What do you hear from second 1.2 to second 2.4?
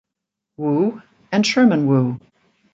and Sherman Wu.